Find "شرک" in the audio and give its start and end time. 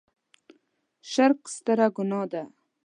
1.11-1.41